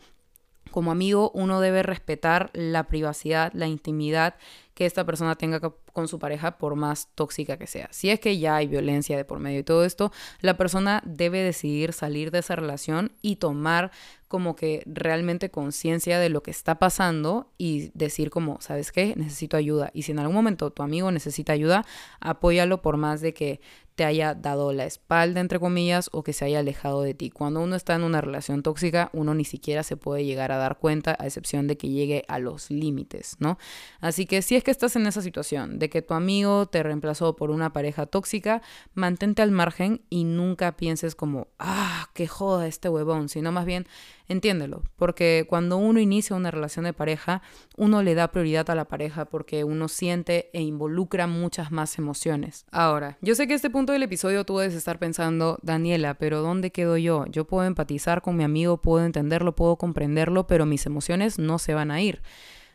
como 0.70 0.90
amigo 0.90 1.30
uno 1.34 1.60
debe 1.60 1.82
respetar 1.82 2.50
la 2.52 2.84
privacidad, 2.84 3.52
la 3.54 3.66
intimidad 3.66 4.34
que 4.74 4.84
esta 4.84 5.06
persona 5.06 5.36
tenga 5.36 5.60
con 5.60 6.06
su 6.06 6.18
pareja 6.18 6.58
por 6.58 6.76
más 6.76 7.08
tóxica 7.14 7.56
que 7.56 7.66
sea. 7.66 7.88
Si 7.92 8.10
es 8.10 8.20
que 8.20 8.38
ya 8.38 8.56
hay 8.56 8.66
violencia 8.66 9.16
de 9.16 9.24
por 9.24 9.38
medio 9.38 9.60
y 9.60 9.62
todo 9.62 9.86
esto, 9.86 10.12
la 10.42 10.58
persona 10.58 11.02
debe 11.06 11.38
decidir 11.38 11.94
salir 11.94 12.30
de 12.30 12.40
esa 12.40 12.56
relación 12.56 13.12
y 13.22 13.36
tomar 13.36 13.90
como 14.28 14.54
que 14.54 14.82
realmente 14.84 15.50
conciencia 15.50 16.18
de 16.18 16.28
lo 16.28 16.42
que 16.42 16.50
está 16.50 16.78
pasando 16.78 17.50
y 17.56 17.90
decir 17.94 18.28
como, 18.28 18.60
¿sabes 18.60 18.92
qué? 18.92 19.14
Necesito 19.16 19.56
ayuda. 19.56 19.90
Y 19.94 20.02
si 20.02 20.12
en 20.12 20.18
algún 20.18 20.36
momento 20.36 20.70
tu 20.70 20.82
amigo 20.82 21.10
necesita 21.10 21.54
ayuda, 21.54 21.86
apóyalo 22.20 22.82
por 22.82 22.98
más 22.98 23.22
de 23.22 23.32
que 23.32 23.60
te 23.96 24.04
haya 24.04 24.34
dado 24.34 24.72
la 24.72 24.84
espalda, 24.84 25.40
entre 25.40 25.58
comillas, 25.58 26.10
o 26.12 26.22
que 26.22 26.34
se 26.34 26.44
haya 26.44 26.60
alejado 26.60 27.02
de 27.02 27.14
ti. 27.14 27.30
Cuando 27.30 27.60
uno 27.60 27.74
está 27.74 27.94
en 27.94 28.04
una 28.04 28.20
relación 28.20 28.62
tóxica, 28.62 29.10
uno 29.14 29.34
ni 29.34 29.44
siquiera 29.44 29.82
se 29.82 29.96
puede 29.96 30.24
llegar 30.24 30.52
a 30.52 30.58
dar 30.58 30.78
cuenta, 30.78 31.16
a 31.18 31.24
excepción 31.24 31.66
de 31.66 31.78
que 31.78 31.88
llegue 31.88 32.24
a 32.28 32.38
los 32.38 32.70
límites, 32.70 33.36
¿no? 33.40 33.58
Así 34.00 34.26
que 34.26 34.42
si 34.42 34.54
es 34.54 34.62
que 34.62 34.70
estás 34.70 34.96
en 34.96 35.06
esa 35.06 35.22
situación, 35.22 35.78
de 35.78 35.88
que 35.88 36.02
tu 36.02 36.12
amigo 36.12 36.66
te 36.66 36.82
reemplazó 36.82 37.36
por 37.36 37.50
una 37.50 37.72
pareja 37.72 38.04
tóxica, 38.04 38.60
mantente 38.94 39.40
al 39.40 39.50
margen 39.50 40.02
y 40.10 40.24
nunca 40.24 40.76
pienses 40.76 41.14
como, 41.14 41.48
ah, 41.58 42.10
qué 42.12 42.26
joda 42.26 42.66
este 42.66 42.90
huevón, 42.90 43.30
sino 43.30 43.50
más 43.50 43.64
bien 43.64 43.86
entiéndelo, 44.28 44.82
porque 44.96 45.46
cuando 45.48 45.76
uno 45.76 46.00
inicia 46.00 46.36
una 46.36 46.50
relación 46.50 46.84
de 46.84 46.92
pareja, 46.92 47.42
uno 47.76 48.02
le 48.02 48.14
da 48.14 48.32
prioridad 48.32 48.68
a 48.70 48.74
la 48.74 48.86
pareja 48.86 49.26
porque 49.26 49.64
uno 49.64 49.88
siente 49.88 50.50
e 50.52 50.62
involucra 50.62 51.26
muchas 51.26 51.70
más 51.70 51.98
emociones. 51.98 52.66
Ahora, 52.70 53.18
yo 53.20 53.34
sé 53.34 53.46
que 53.46 53.54
este 53.54 53.70
punto 53.70 53.85
del 53.92 54.02
episodio 54.02 54.44
tú 54.44 54.58
debes 54.58 54.74
estar 54.74 54.98
pensando, 54.98 55.58
Daniela, 55.62 56.14
pero 56.14 56.42
¿dónde 56.42 56.70
quedo 56.70 56.96
yo? 56.96 57.24
Yo 57.26 57.46
puedo 57.46 57.66
empatizar 57.66 58.22
con 58.22 58.36
mi 58.36 58.44
amigo, 58.44 58.80
puedo 58.80 59.04
entenderlo, 59.04 59.54
puedo 59.54 59.76
comprenderlo, 59.76 60.46
pero 60.46 60.66
mis 60.66 60.86
emociones 60.86 61.38
no 61.38 61.58
se 61.58 61.74
van 61.74 61.90
a 61.90 62.00
ir. 62.00 62.22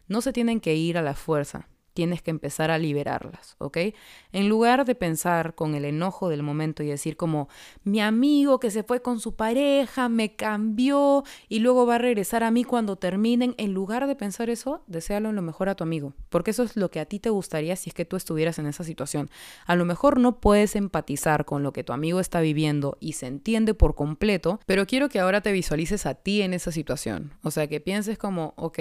No 0.08 0.22
se 0.22 0.34
tienen 0.34 0.60
que 0.60 0.76
ir 0.76 0.98
a 0.98 1.02
la 1.02 1.14
fuerza 1.14 1.68
tienes 1.94 2.22
que 2.22 2.32
empezar 2.32 2.72
a 2.72 2.78
liberarlas, 2.78 3.56
¿ok? 3.58 3.78
En 4.32 4.50
lugar 4.50 4.86
de 4.86 4.96
pensar 4.96 5.56
con 5.56 5.76
el 5.76 5.86
enojo 5.86 6.30
del 6.30 6.44
momento 6.44 6.84
y 6.84 6.88
decir 6.88 7.18
como, 7.18 7.50
mi 7.84 8.00
amigo 8.02 8.60
que 8.60 8.72
se 8.72 8.84
fue 8.84 9.02
con 9.02 9.20
su 9.20 9.36
pareja 9.36 10.10
me 10.10 10.36
cambió 10.36 11.24
y 11.50 11.60
luego 11.60 11.86
va 11.86 11.96
a 11.96 11.98
regresar 12.00 12.44
a 12.44 12.52
mí 12.52 12.64
cuando 12.64 12.96
terminen, 12.96 13.56
en 13.58 13.74
lugar 13.74 14.08
de 14.08 14.16
pensar 14.16 14.50
eso, 14.50 14.84
deséalo 14.88 15.32
lo 15.32 15.42
mejor 15.42 15.70
a 15.70 15.76
tu 15.76 15.84
amigo, 15.84 16.14
porque 16.30 16.52
eso 16.52 16.64
es 16.64 16.76
lo 16.76 16.90
que 16.92 17.00
a 17.00 17.06
ti 17.06 17.20
te 17.20 17.30
gustaría 17.30 17.76
si 17.76 17.90
es 17.90 17.94
que 17.94 18.06
tú 18.06 18.16
estuvieras 18.16 18.60
en 18.60 18.68
esa 18.68 18.84
situación. 18.84 19.30
A 19.66 19.76
lo 19.76 19.86
mejor 19.86 20.20
no 20.20 20.40
puedes 20.40 20.76
empatizar 20.76 21.46
con 21.46 21.64
lo 21.64 21.74
que 21.74 21.84
tu 21.84 21.94
amigo 21.94 22.20
está 22.20 22.42
viviendo 22.42 22.98
y 23.00 23.14
se 23.14 23.28
entiende 23.28 23.74
por 23.74 23.96
completo, 23.96 24.60
pero 24.66 24.86
quiero 24.86 25.10
que 25.10 25.20
ahora 25.20 25.42
te 25.42 25.52
visualices 25.52 26.06
a 26.06 26.16
ti 26.16 26.42
en 26.42 26.54
esa 26.54 26.72
situación, 26.72 27.34
o 27.44 27.52
sea, 27.52 27.68
que 27.68 27.82
pienses 27.82 28.18
como, 28.18 28.54
ok, 28.56 28.80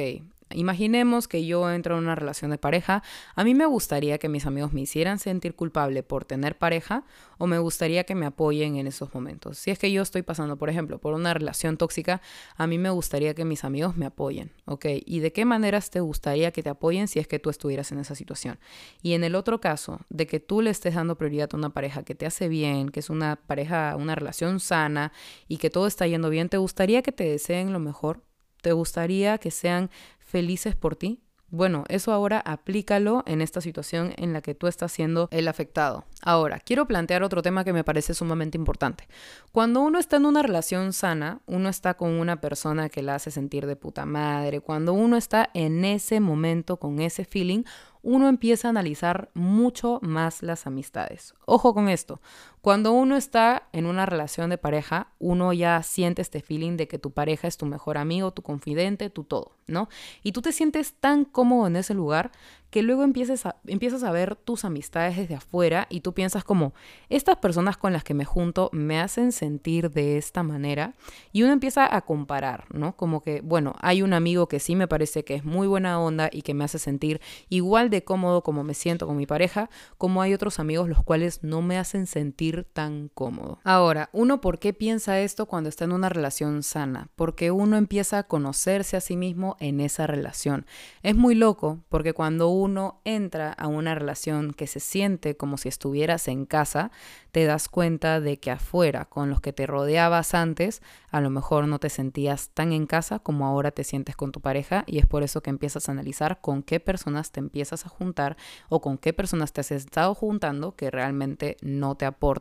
Imaginemos 0.53 1.29
que 1.29 1.47
yo 1.47 1.71
entro 1.71 1.97
en 1.97 2.05
una 2.05 2.15
relación 2.15 2.51
de 2.51 2.59
pareja. 2.59 3.03
A 3.35 3.45
mí 3.45 3.55
me 3.55 3.67
gustaría 3.67 4.19
que 4.19 4.29
mis 4.29 4.47
amigos 4.47 4.73
me 4.73 4.81
hicieran 4.81 5.19
sentir 5.19 5.55
culpable 5.55 6.03
por 6.03 6.25
tener 6.25 6.59
pareja 6.59 7.05
o 7.39 7.47
me 7.47 7.59
gustaría 7.59 8.05
que 8.05 8.15
me 8.15 8.27
apoyen 8.27 8.77
en 8.77 8.87
esos 8.87 9.15
momentos. 9.15 9.59
Si 9.59 9.71
es 9.71 9.79
que 9.79 9.93
yo 9.93 10.03
estoy 10.03 10.23
pasando, 10.23 10.57
por 10.57 10.69
ejemplo, 10.69 10.99
por 10.99 11.15
una 11.15 11.33
relación 11.35 11.77
tóxica, 11.77 12.21
a 12.57 12.67
mí 12.67 12.79
me 12.79 12.91
gustaría 12.91 13.35
que 13.35 13.45
mis 13.45 13.65
amigos 13.65 13.97
me 13.97 14.07
apoyen, 14.07 14.53
¿ok? 14.67 14.87
¿Y 15.07 15.21
de 15.21 15.33
qué 15.33 15.45
maneras 15.45 15.91
te 15.91 16.01
gustaría 16.01 16.51
que 16.51 16.63
te 16.63 16.69
apoyen 16.69 17.09
si 17.09 17.19
es 17.19 17.29
que 17.29 17.39
tú 17.39 17.49
estuvieras 17.49 17.93
en 17.93 17.99
esa 18.01 18.15
situación? 18.15 18.59
Y 19.03 19.15
en 19.15 19.25
el 19.25 19.35
otro 19.35 19.61
caso, 19.61 20.01
de 20.09 20.27
que 20.27 20.41
tú 20.41 20.63
le 20.63 20.71
estés 20.71 20.95
dando 20.95 21.17
prioridad 21.17 21.49
a 21.53 21.57
una 21.57 21.71
pareja 21.71 22.03
que 22.03 22.15
te 22.15 22.27
hace 22.27 22.49
bien, 22.49 22.89
que 22.91 23.01
es 23.01 23.09
una 23.11 23.37
pareja, 23.37 23.97
una 23.97 24.15
relación 24.15 24.61
sana 24.61 25.13
y 25.49 25.59
que 25.59 25.71
todo 25.71 25.87
está 25.87 26.07
yendo 26.07 26.29
bien, 26.29 26.49
¿te 26.49 26.59
gustaría 26.59 27.03
que 27.03 27.13
te 27.13 27.25
deseen 27.25 27.73
lo 27.73 27.79
mejor? 27.79 28.23
¿Te 28.61 28.73
gustaría 28.73 29.39
que 29.39 29.51
sean 29.51 29.91
felices 30.31 30.77
por 30.77 30.97
ti? 30.97 31.21
Bueno, 31.53 31.83
eso 31.89 32.13
ahora 32.13 32.41
aplícalo 32.45 33.25
en 33.27 33.41
esta 33.41 33.61
situación 33.61 34.15
en 34.17 34.33
la 34.33 34.41
que 34.41 34.55
tú 34.55 34.69
estás 34.69 34.93
siendo 34.93 35.29
el 35.33 35.49
afectado. 35.49 36.05
Ahora, 36.23 36.61
quiero 36.61 36.87
plantear 36.87 37.25
otro 37.25 37.43
tema 37.43 37.65
que 37.65 37.73
me 37.73 37.83
parece 37.83 38.15
sumamente 38.15 38.57
importante. 38.57 39.09
Cuando 39.51 39.81
uno 39.81 39.99
está 39.99 40.19
en 40.19 40.27
una 40.27 40.43
relación 40.43 40.93
sana, 40.93 41.41
uno 41.47 41.69
está 41.69 41.95
con 41.95 42.11
una 42.11 42.41
persona 42.41 42.89
que 42.89 43.03
la 43.03 43.17
hace 43.17 43.33
sentir 43.33 43.67
de 43.67 43.75
puta 43.75 44.07
madre, 44.07 44.61
cuando 44.61 44.93
uno 44.93 45.17
está 45.17 45.51
en 45.53 45.85
ese 45.85 46.21
momento 46.21 46.77
con 46.77 47.01
ese 47.01 47.25
feeling, 47.25 47.65
uno 48.03 48.29
empieza 48.29 48.69
a 48.69 48.71
analizar 48.71 49.31
mucho 49.35 49.99
más 50.03 50.43
las 50.43 50.69
amistades. 50.69 51.35
Ojo 51.47 51.75
con 51.75 51.89
esto, 51.89 52.21
cuando 52.61 52.93
uno 52.93 53.17
está 53.17 53.69
en 53.73 53.87
una 53.87 54.05
relación 54.05 54.51
de 54.51 54.59
pareja, 54.59 55.09
uno 55.19 55.53
ya 55.55 55.83
siente 55.83 56.21
este 56.21 56.43
feeling 56.43 56.77
de 56.77 56.89
que 56.89 56.99
tu 56.99 57.11
pareja 57.11 57.49
es 57.49 57.57
tu 57.57 57.65
mejor 57.65 57.97
amigo, 57.97 58.33
tu 58.33 58.43
confidente, 58.43 59.09
tu 59.09 59.25
todo, 59.25 59.53
¿no? 59.67 59.89
Y 60.23 60.33
tú 60.33 60.43
te 60.43 60.53
sientes 60.53 60.93
tan 60.93 61.25
cómodo 61.25 61.67
en 61.69 61.77
ese 61.77 61.95
lugar 61.95 62.33
que 62.71 62.83
luego 62.83 63.03
empieces 63.03 63.47
a, 63.47 63.57
empiezas 63.67 64.05
a 64.05 64.13
ver 64.13 64.37
tus 64.37 64.65
amistades 64.65 65.17
desde 65.17 65.35
afuera 65.35 65.87
y 65.91 66.01
tú 66.01 66.15
piensas 66.15 66.45
como, 66.45 66.73
estas 67.09 67.37
personas 67.37 67.77
con 67.77 67.93
las 67.93 68.05
que 68.05 68.15
me 68.15 68.25
junto 68.25 68.71
me 68.73 69.01
hacen 69.01 69.33
sentir 69.33 69.91
de 69.91 70.19
esta 70.19 70.43
manera 70.43 70.95
y 71.33 71.43
uno 71.43 71.53
empieza 71.53 71.95
a 71.95 72.03
comparar, 72.03 72.67
¿no? 72.73 72.97
Como 72.97 73.23
que, 73.23 73.41
bueno, 73.41 73.75
hay 73.81 74.03
un 74.03 74.13
amigo 74.13 74.49
que 74.49 74.61
sí 74.61 74.77
me 74.77 74.87
parece 74.87 75.25
que 75.25 75.35
es 75.35 75.45
muy 75.45 75.67
buena 75.67 75.99
onda 75.99 76.29
y 76.31 76.43
que 76.43 76.55
me 76.55 76.65
hace 76.65 76.79
sentir 76.79 77.21
igual 77.49 77.91
de 77.91 78.05
cómodo 78.05 78.43
como 78.43 78.63
me 78.63 78.75
siento 78.75 79.07
con 79.07 79.17
mi 79.17 79.27
pareja, 79.27 79.69
como 79.99 80.23
hay 80.23 80.33
otros 80.33 80.61
amigos 80.61 80.89
los 80.89 81.03
cuales 81.03 81.43
no 81.43 81.63
me 81.63 81.77
hacen 81.77 82.07
sentir 82.07 82.50
tan 82.73 83.09
cómodo. 83.09 83.59
Ahora, 83.65 84.11
uno, 84.13 84.41
¿por 84.41 84.59
qué 84.59 84.73
piensa 84.73 85.21
esto 85.21 85.47
cuando 85.47 85.69
está 85.69 85.85
en 85.85 85.93
una 85.93 86.09
relación 86.09 86.63
sana? 86.63 87.09
Porque 87.17 87.51
uno 87.51 87.77
empieza 87.77 88.19
a 88.19 88.23
conocerse 88.25 88.97
a 88.97 89.01
sí 89.01 89.17
mismo 89.17 89.57
en 89.61 89.81
esa 89.81 90.07
relación. 90.07 90.67
Es 91.03 91.17
muy 91.17 91.35
loco 91.35 91.81
porque 91.89 92.13
cuando 92.13 92.49
uno 92.49 93.01
entra 93.05 93.53
a 93.53 93.67
una 93.67 93.95
relación 93.95 94.53
que 94.53 94.67
se 94.67 94.81
siente 94.81 95.37
como 95.37 95.57
si 95.57 95.69
estuvieras 95.69 96.29
en 96.29 96.47
casa, 96.47 96.91
te 97.33 97.45
das 97.45 97.69
cuenta 97.69 98.21
de 98.21 98.39
que 98.39 98.51
afuera, 98.51 99.05
con 99.05 99.31
los 99.31 99.41
que 99.41 99.53
te 99.53 99.67
rodeabas 99.67 100.35
antes, 100.35 100.83
a 101.11 101.21
lo 101.21 101.31
mejor 101.31 101.69
no 101.69 101.79
te 101.79 101.89
sentías 101.89 102.51
tan 102.51 102.73
en 102.73 102.87
casa 102.87 103.19
como 103.21 103.47
ahora 103.47 103.71
te 103.71 103.85
sientes 103.85 104.17
con 104.17 104.33
tu 104.33 104.41
pareja 104.41 104.85
y 104.87 104.99
es 104.99 105.07
por 105.07 105.23
eso 105.23 105.43
que 105.43 105.51
empiezas 105.51 105.89
a 105.89 105.93
analizar 105.93 106.41
con 106.41 106.63
qué 106.63 106.81
personas 106.81 107.31
te 107.31 107.41
empiezas 107.41 107.87
a 107.87 107.89
juntar 107.89 108.37
o 108.69 108.81
con 108.81 108.99
qué 108.99 109.13
personas 109.13 109.53
te 109.53 109.61
has 109.61 109.71
estado 109.71 110.15
juntando 110.15 110.75
que 110.75 110.91
realmente 110.91 111.57
no 111.63 111.95
te 111.95 112.07
aportan 112.07 112.40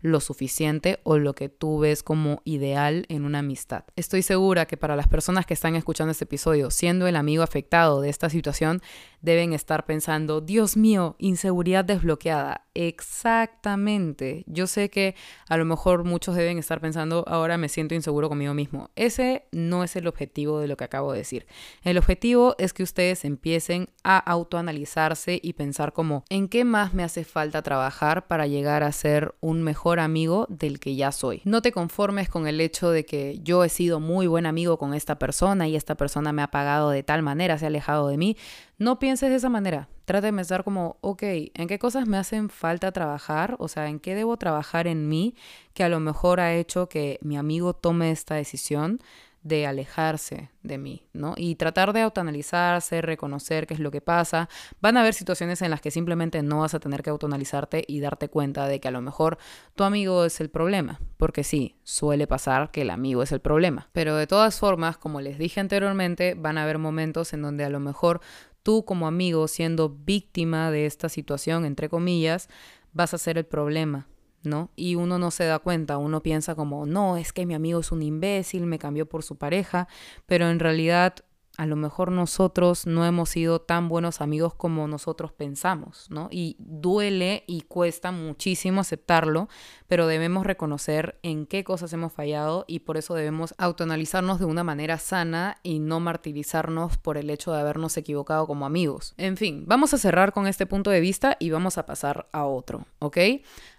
lo 0.00 0.20
suficiente 0.20 1.00
o 1.04 1.18
lo 1.18 1.34
que 1.34 1.48
tú 1.48 1.78
ves 1.78 2.02
como 2.02 2.42
ideal 2.44 3.06
en 3.08 3.24
una 3.24 3.38
amistad. 3.40 3.84
Estoy 3.96 4.22
segura 4.22 4.66
que 4.66 4.76
para 4.76 4.96
las 4.96 5.08
personas 5.08 5.46
que 5.46 5.54
están 5.54 5.76
escuchando 5.76 6.10
este 6.12 6.24
episodio, 6.24 6.70
siendo 6.70 7.06
el 7.06 7.16
amigo 7.16 7.42
afectado 7.42 8.00
de 8.00 8.08
esta 8.08 8.30
situación, 8.30 8.82
deben 9.20 9.52
estar 9.52 9.86
pensando, 9.86 10.40
Dios 10.40 10.76
mío, 10.76 11.16
inseguridad 11.18 11.84
desbloqueada. 11.84 12.65
Exactamente. 12.76 14.44
Yo 14.46 14.66
sé 14.66 14.90
que 14.90 15.14
a 15.48 15.56
lo 15.56 15.64
mejor 15.64 16.04
muchos 16.04 16.36
deben 16.36 16.58
estar 16.58 16.78
pensando, 16.78 17.24
ahora 17.26 17.56
me 17.56 17.70
siento 17.70 17.94
inseguro 17.94 18.28
conmigo 18.28 18.52
mismo. 18.52 18.90
Ese 18.96 19.46
no 19.50 19.82
es 19.82 19.96
el 19.96 20.06
objetivo 20.06 20.60
de 20.60 20.68
lo 20.68 20.76
que 20.76 20.84
acabo 20.84 21.12
de 21.12 21.18
decir. 21.18 21.46
El 21.82 21.96
objetivo 21.96 22.54
es 22.58 22.74
que 22.74 22.82
ustedes 22.82 23.24
empiecen 23.24 23.88
a 24.04 24.18
autoanalizarse 24.18 25.40
y 25.42 25.54
pensar 25.54 25.94
como, 25.94 26.24
¿en 26.28 26.48
qué 26.48 26.64
más 26.64 26.92
me 26.92 27.02
hace 27.02 27.24
falta 27.24 27.62
trabajar 27.62 28.26
para 28.26 28.46
llegar 28.46 28.82
a 28.82 28.92
ser 28.92 29.34
un 29.40 29.62
mejor 29.62 29.98
amigo 29.98 30.46
del 30.50 30.78
que 30.78 30.96
ya 30.96 31.12
soy? 31.12 31.40
No 31.44 31.62
te 31.62 31.72
conformes 31.72 32.28
con 32.28 32.46
el 32.46 32.60
hecho 32.60 32.90
de 32.90 33.06
que 33.06 33.40
yo 33.42 33.64
he 33.64 33.70
sido 33.70 34.00
muy 34.00 34.26
buen 34.26 34.44
amigo 34.44 34.76
con 34.76 34.92
esta 34.92 35.18
persona 35.18 35.66
y 35.66 35.76
esta 35.76 35.94
persona 35.94 36.30
me 36.32 36.42
ha 36.42 36.50
pagado 36.50 36.90
de 36.90 37.02
tal 37.02 37.22
manera, 37.22 37.56
se 37.56 37.64
ha 37.64 37.68
alejado 37.68 38.08
de 38.08 38.18
mí. 38.18 38.36
No 38.76 38.98
pienses 38.98 39.30
de 39.30 39.36
esa 39.36 39.48
manera. 39.48 39.88
Trata 40.04 40.26
de 40.28 40.32
pensar 40.32 40.62
como, 40.62 40.98
ok, 41.00 41.22
¿en 41.22 41.66
qué 41.66 41.80
cosas 41.80 42.06
me 42.06 42.16
hacen 42.16 42.48
falta 42.48 42.65
trabajar? 42.92 43.56
O 43.58 43.68
sea, 43.68 43.88
¿en 43.88 44.00
qué 44.00 44.14
debo 44.14 44.36
trabajar 44.36 44.86
en 44.86 45.08
mí 45.08 45.34
que 45.74 45.84
a 45.84 45.88
lo 45.88 46.00
mejor 46.00 46.40
ha 46.40 46.54
hecho 46.54 46.88
que 46.88 47.18
mi 47.22 47.36
amigo 47.36 47.74
tome 47.74 48.10
esta 48.10 48.34
decisión? 48.34 49.00
de 49.46 49.64
alejarse 49.64 50.50
de 50.64 50.76
mí, 50.76 51.06
¿no? 51.12 51.34
Y 51.36 51.54
tratar 51.54 51.92
de 51.92 52.00
autoanalizarse, 52.00 53.00
reconocer 53.00 53.68
qué 53.68 53.74
es 53.74 53.80
lo 53.80 53.92
que 53.92 54.00
pasa. 54.00 54.48
Van 54.80 54.96
a 54.96 55.02
haber 55.02 55.14
situaciones 55.14 55.62
en 55.62 55.70
las 55.70 55.80
que 55.80 55.92
simplemente 55.92 56.42
no 56.42 56.60
vas 56.60 56.74
a 56.74 56.80
tener 56.80 57.04
que 57.04 57.10
autoanalizarte 57.10 57.84
y 57.86 58.00
darte 58.00 58.28
cuenta 58.28 58.66
de 58.66 58.80
que 58.80 58.88
a 58.88 58.90
lo 58.90 59.00
mejor 59.02 59.38
tu 59.76 59.84
amigo 59.84 60.24
es 60.24 60.40
el 60.40 60.50
problema, 60.50 61.00
porque 61.16 61.44
sí, 61.44 61.76
suele 61.84 62.26
pasar 62.26 62.72
que 62.72 62.82
el 62.82 62.90
amigo 62.90 63.22
es 63.22 63.30
el 63.30 63.40
problema. 63.40 63.88
Pero 63.92 64.16
de 64.16 64.26
todas 64.26 64.58
formas, 64.58 64.98
como 64.98 65.20
les 65.20 65.38
dije 65.38 65.60
anteriormente, 65.60 66.34
van 66.34 66.58
a 66.58 66.64
haber 66.64 66.78
momentos 66.78 67.32
en 67.32 67.42
donde 67.42 67.64
a 67.64 67.70
lo 67.70 67.78
mejor 67.78 68.20
tú 68.66 68.84
como 68.84 69.06
amigo, 69.06 69.46
siendo 69.46 69.88
víctima 69.88 70.72
de 70.72 70.86
esta 70.86 71.08
situación, 71.08 71.64
entre 71.64 71.88
comillas, 71.88 72.48
vas 72.92 73.14
a 73.14 73.18
ser 73.18 73.38
el 73.38 73.46
problema, 73.46 74.08
¿no? 74.42 74.72
Y 74.74 74.96
uno 74.96 75.20
no 75.20 75.30
se 75.30 75.44
da 75.44 75.60
cuenta, 75.60 75.98
uno 75.98 76.20
piensa 76.20 76.56
como, 76.56 76.84
no, 76.84 77.16
es 77.16 77.32
que 77.32 77.46
mi 77.46 77.54
amigo 77.54 77.78
es 77.78 77.92
un 77.92 78.02
imbécil, 78.02 78.66
me 78.66 78.80
cambió 78.80 79.06
por 79.06 79.22
su 79.22 79.36
pareja, 79.36 79.86
pero 80.26 80.50
en 80.50 80.58
realidad 80.58 81.14
a 81.56 81.66
lo 81.66 81.76
mejor 81.76 82.12
nosotros 82.12 82.86
no 82.86 83.04
hemos 83.04 83.30
sido 83.30 83.60
tan 83.60 83.88
buenos 83.88 84.20
amigos 84.20 84.54
como 84.54 84.86
nosotros 84.88 85.32
pensamos, 85.32 86.06
¿no? 86.10 86.28
Y 86.30 86.56
duele 86.58 87.44
y 87.46 87.62
cuesta 87.62 88.12
muchísimo 88.12 88.80
aceptarlo, 88.80 89.48
pero 89.86 90.06
debemos 90.06 90.46
reconocer 90.46 91.18
en 91.22 91.46
qué 91.46 91.64
cosas 91.64 91.92
hemos 91.92 92.12
fallado 92.12 92.64
y 92.68 92.80
por 92.80 92.96
eso 92.96 93.14
debemos 93.14 93.54
autoanalizarnos 93.58 94.38
de 94.38 94.44
una 94.44 94.64
manera 94.64 94.98
sana 94.98 95.58
y 95.62 95.78
no 95.78 96.00
martirizarnos 96.00 96.98
por 96.98 97.16
el 97.16 97.30
hecho 97.30 97.52
de 97.52 97.60
habernos 97.60 97.96
equivocado 97.96 98.46
como 98.46 98.66
amigos. 98.66 99.14
En 99.16 99.36
fin, 99.36 99.64
vamos 99.66 99.94
a 99.94 99.98
cerrar 99.98 100.32
con 100.32 100.46
este 100.46 100.66
punto 100.66 100.90
de 100.90 101.00
vista 101.00 101.36
y 101.40 101.50
vamos 101.50 101.78
a 101.78 101.86
pasar 101.86 102.28
a 102.32 102.44
otro, 102.44 102.86
¿ok? 102.98 103.18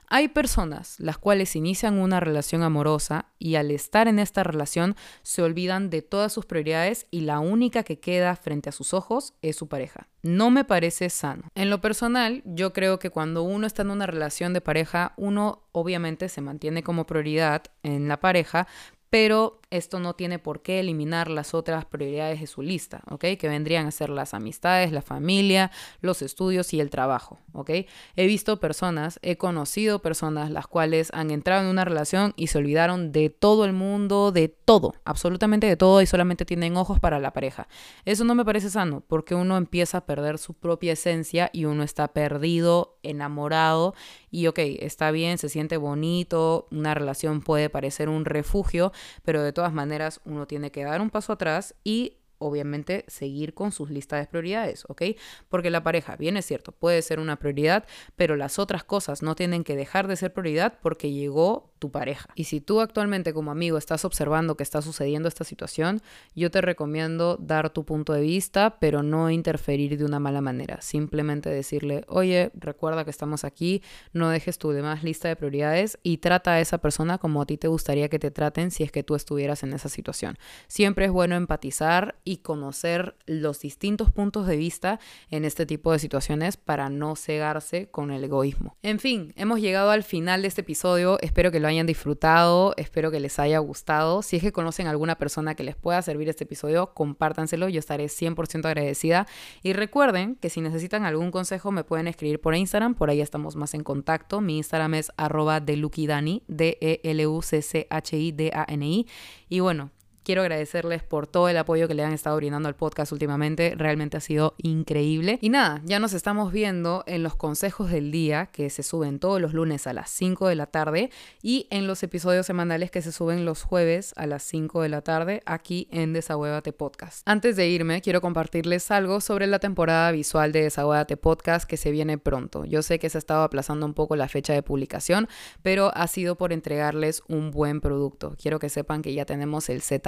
Hay 0.09 0.29
personas 0.29 0.99
las 0.99 1.17
cuales 1.17 1.55
inician 1.57 1.99
una 1.99 2.21
relación 2.21 2.63
amorosa 2.63 3.25
y 3.39 3.55
al 3.55 3.71
estar 3.71 4.07
en 4.07 4.19
esta 4.19 4.41
relación 4.41 4.95
se 5.21 5.41
olvidan 5.41 5.89
de 5.89 6.01
todas 6.01 6.31
sus 6.31 6.45
prioridades 6.45 7.07
y 7.11 7.21
la 7.21 7.39
única 7.39 7.83
que 7.83 7.99
queda 7.99 8.35
frente 8.37 8.69
a 8.69 8.71
sus 8.71 8.93
ojos 8.93 9.33
es 9.41 9.57
su 9.57 9.67
pareja. 9.67 10.07
No 10.23 10.49
me 10.49 10.63
parece 10.63 11.09
sano. 11.09 11.49
En 11.55 11.69
lo 11.69 11.81
personal, 11.81 12.41
yo 12.45 12.71
creo 12.71 12.99
que 12.99 13.09
cuando 13.09 13.43
uno 13.43 13.67
está 13.67 13.81
en 13.81 13.91
una 13.91 14.07
relación 14.07 14.53
de 14.53 14.61
pareja, 14.61 15.13
uno 15.17 15.63
obviamente 15.73 16.29
se 16.29 16.41
mantiene 16.41 16.83
como 16.83 17.05
prioridad 17.05 17.63
en 17.83 18.07
la 18.07 18.21
pareja, 18.21 18.65
pero 19.09 19.59
esto 19.69 19.99
no 19.99 20.13
tiene 20.13 20.39
por 20.39 20.61
qué 20.61 20.79
eliminar 20.79 21.29
las 21.29 21.53
otras 21.53 21.85
prioridades 21.85 22.39
de 22.39 22.47
su 22.47 22.61
lista, 22.61 23.01
¿ok? 23.09 23.25
Que 23.37 23.49
vendrían 23.49 23.85
a 23.85 23.91
ser 23.91 24.09
las 24.09 24.33
amistades, 24.33 24.91
la 24.91 25.01
familia, 25.01 25.71
los 25.99 26.21
estudios 26.21 26.73
y 26.73 26.79
el 26.79 26.89
trabajo, 26.89 27.39
¿ok? 27.53 27.71
He 28.15 28.27
visto 28.27 28.59
personas, 28.59 29.19
he 29.21 29.37
conocido 29.37 30.01
personas 30.01 30.51
las 30.51 30.67
cuales 30.67 31.09
han 31.13 31.31
entrado 31.31 31.63
en 31.63 31.69
una 31.69 31.83
relación 31.83 32.33
y 32.37 32.47
se 32.47 32.57
olvidaron 32.57 33.11
de 33.11 33.29
todo 33.29 33.65
el 33.65 33.73
mundo, 33.73 34.31
de 34.31 34.47
todo, 34.47 34.95
absolutamente 35.03 35.67
de 35.67 35.75
todo 35.75 36.01
y 36.01 36.05
solamente 36.05 36.45
tienen 36.45 36.77
ojos 36.77 36.99
para 36.99 37.19
la 37.19 37.33
pareja. 37.33 37.67
Eso 38.05 38.23
no 38.23 38.35
me 38.35 38.45
parece 38.45 38.69
sano 38.69 39.03
porque 39.07 39.35
uno 39.35 39.57
empieza 39.57 39.99
a 39.99 40.05
perder 40.05 40.37
su 40.37 40.53
propia 40.53 40.93
esencia 40.93 41.49
y 41.51 41.65
uno 41.65 41.83
está 41.83 42.07
perdido, 42.09 42.97
enamorado 43.03 43.95
y 44.31 44.47
ok, 44.47 44.59
está 44.59 45.11
bien, 45.11 45.37
se 45.37 45.49
siente 45.49 45.77
bonito, 45.77 46.67
una 46.71 46.93
relación 46.93 47.41
puede 47.41 47.69
parecer 47.69 48.09
un 48.09 48.25
refugio, 48.25 48.91
pero 49.23 49.41
de 49.41 49.53
todas 49.57 49.73
maneras 49.73 50.21
uno 50.23 50.45
tiene 50.45 50.69
que 50.69 50.83
dar 50.83 51.01
un 51.01 51.09
paso 51.09 51.33
atrás 51.33 51.73
y 51.83 52.17
obviamente 52.39 53.05
seguir 53.07 53.53
con 53.53 53.71
sus 53.71 53.89
listas 53.89 54.21
de 54.21 54.27
prioridades, 54.27 54.85
¿ok? 54.87 55.03
Porque 55.49 55.69
la 55.69 55.83
pareja, 55.83 56.15
bien 56.15 56.37
es 56.37 56.45
cierto, 56.45 56.71
puede 56.71 57.01
ser 57.01 57.19
una 57.19 57.37
prioridad, 57.37 57.85
pero 58.15 58.35
las 58.35 58.59
otras 58.59 58.83
cosas 58.83 59.21
no 59.21 59.35
tienen 59.35 59.63
que 59.63 59.75
dejar 59.75 60.07
de 60.07 60.15
ser 60.15 60.33
prioridad 60.33 60.79
porque 60.81 61.11
llegó 61.11 61.71
tu 61.79 61.91
pareja. 61.91 62.29
Y 62.35 62.45
si 62.45 62.61
tú 62.61 62.81
actualmente 62.81 63.33
como 63.33 63.51
amigo 63.51 63.77
estás 63.77 64.05
observando 64.05 64.57
que 64.57 64.63
está 64.63 64.81
sucediendo 64.81 65.27
esta 65.27 65.43
situación, 65.43 66.01
yo 66.35 66.49
te 66.51 66.61
recomiendo 66.61 67.37
dar 67.37 67.69
tu 67.69 67.85
punto 67.85 68.13
de 68.13 68.21
vista, 68.21 68.79
pero 68.79 69.03
no 69.03 69.29
interferir 69.29 69.97
de 69.97 70.05
una 70.05 70.19
mala 70.19 70.41
manera. 70.41 70.81
Simplemente 70.81 71.49
decirle, 71.49 72.03
oye, 72.07 72.51
recuerda 72.55 73.03
que 73.03 73.11
estamos 73.11 73.43
aquí, 73.43 73.83
no 74.13 74.29
dejes 74.29 74.57
tu 74.57 74.71
demás 74.71 75.03
lista 75.03 75.27
de 75.27 75.35
prioridades 75.35 75.99
y 76.03 76.17
trata 76.17 76.53
a 76.53 76.59
esa 76.59 76.79
persona 76.79 77.17
como 77.17 77.41
a 77.41 77.45
ti 77.45 77.57
te 77.57 77.67
gustaría 77.67 78.09
que 78.09 78.19
te 78.19 78.31
traten 78.31 78.71
si 78.71 78.83
es 78.83 78.91
que 78.91 79.03
tú 79.03 79.15
estuvieras 79.15 79.63
en 79.63 79.73
esa 79.73 79.89
situación. 79.89 80.37
Siempre 80.67 81.05
es 81.05 81.11
bueno 81.11 81.35
empatizar 81.35 82.15
y 82.27 82.37
conocer 82.37 83.15
los 83.25 83.59
distintos 83.61 84.11
puntos 84.11 84.45
de 84.47 84.57
vista 84.57 84.99
en 85.29 85.45
este 85.45 85.65
tipo 85.65 85.93
de 85.93 85.99
situaciones 85.99 86.57
para 86.57 86.89
no 86.89 87.15
cegarse 87.15 87.89
con 87.89 88.11
el 88.11 88.21
egoísmo. 88.21 88.75
En 88.83 88.99
fin, 88.99 89.31
hemos 89.37 89.61
llegado 89.61 89.91
al 89.91 90.03
final 90.03 90.41
de 90.41 90.49
este 90.49 90.59
episodio. 90.59 91.17
Espero 91.21 91.51
que 91.51 91.61
lo 91.61 91.69
hayan 91.69 91.87
disfrutado, 91.87 92.73
espero 92.75 93.11
que 93.11 93.21
les 93.21 93.39
haya 93.39 93.59
gustado. 93.59 94.23
Si 94.23 94.35
es 94.35 94.43
que 94.43 94.51
conocen 94.51 94.87
a 94.87 94.89
alguna 94.89 95.15
persona 95.15 95.55
que 95.55 95.63
les 95.63 95.77
pueda 95.77 96.01
servir 96.01 96.27
este 96.27 96.43
episodio, 96.43 96.93
compártanselo, 96.93 97.69
yo 97.69 97.79
estaré 97.79 98.07
100% 98.07 98.65
agradecida. 98.65 99.25
Y 99.63 99.71
recuerden 99.71 100.35
que 100.35 100.49
si 100.49 100.59
necesitan 100.59 101.05
algún 101.05 101.31
consejo 101.31 101.71
me 101.71 101.85
pueden 101.85 102.07
escribir 102.07 102.41
por 102.41 102.55
Instagram, 102.55 102.95
por 102.95 103.09
ahí 103.09 103.21
estamos 103.21 103.55
más 103.55 103.73
en 103.73 103.83
contacto. 103.83 104.41
Mi 104.41 104.57
Instagram 104.57 104.95
es 104.95 105.13
arroba 105.15 105.61
delukidani, 105.61 106.43
D-E-L-U-C-C-H-I-D-A-N-I. 106.49 109.07
Y 109.47 109.61
bueno, 109.61 109.91
Quiero 110.27 110.41
agradecerles 110.41 111.03
por 111.03 111.25
todo 111.25 111.47
el 111.47 111.55
apoyo 111.55 111.87
que 111.87 111.93
le 111.93 112.03
han 112.03 112.11
estado 112.11 112.35
brindando 112.35 112.67
al 112.67 112.75
podcast 112.75 113.13
últimamente. 113.13 113.75
Realmente 113.77 114.17
ha 114.17 114.19
sido 114.19 114.55
increíble. 114.57 115.39
Y 115.41 115.47
nada, 115.47 115.81
ya 115.85 115.99
nos 115.99 116.11
estamos 116.11 116.51
viendo 116.51 117.05
en 117.07 117.23
los 117.23 117.37
consejos 117.37 117.89
del 117.91 118.11
día 118.11 118.47
que 118.47 118.69
se 118.69 118.83
suben 118.83 119.19
todos 119.19 119.39
los 119.39 119.53
lunes 119.53 119.87
a 119.87 119.93
las 119.93 120.09
5 120.09 120.49
de 120.49 120.55
la 120.55 120.65
tarde 120.65 121.11
y 121.41 121.67
en 121.69 121.87
los 121.87 122.03
episodios 122.03 122.45
semanales 122.45 122.91
que 122.91 123.01
se 123.01 123.13
suben 123.13 123.45
los 123.45 123.63
jueves 123.63 124.13
a 124.17 124.27
las 124.27 124.43
5 124.43 124.81
de 124.81 124.89
la 124.89 125.01
tarde 125.01 125.43
aquí 125.45 125.87
en 125.91 126.11
Desahuévate 126.11 126.73
Podcast. 126.73 127.21
Antes 127.25 127.55
de 127.55 127.69
irme, 127.69 128.01
quiero 128.01 128.19
compartirles 128.19 128.91
algo 128.91 129.21
sobre 129.21 129.47
la 129.47 129.59
temporada 129.59 130.11
visual 130.11 130.51
de 130.51 130.63
Desahuévate 130.63 131.15
Podcast 131.15 131.65
que 131.69 131.77
se 131.77 131.91
viene 131.91 132.17
pronto. 132.17 132.65
Yo 132.65 132.81
sé 132.81 132.99
que 132.99 133.09
se 133.09 133.17
ha 133.17 133.19
estado 133.19 133.43
aplazando 133.43 133.85
un 133.85 133.93
poco 133.93 134.17
la 134.17 134.27
fecha 134.27 134.51
de 134.51 134.61
publicación, 134.61 135.29
pero 135.61 135.89
ha 135.95 136.05
sido 136.07 136.35
por 136.35 136.51
entregarles 136.51 137.23
un 137.29 137.49
buen 137.49 137.79
producto. 137.79 138.35
Quiero 138.37 138.59
que 138.59 138.67
sepan 138.67 139.01
que 139.01 139.13
ya 139.13 139.23
tenemos 139.23 139.69
el 139.69 139.81
set 139.81 140.05